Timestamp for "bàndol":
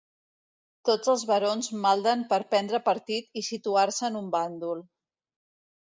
4.39-4.83